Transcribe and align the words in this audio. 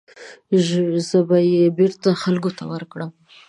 زه 1.07 1.17
به 1.27 1.37
یې 1.51 1.63
بېرته 1.77 2.09
خلکو 2.23 2.49
ته 2.57 2.63
ورکړم. 2.71 3.11